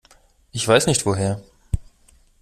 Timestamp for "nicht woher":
0.87-1.39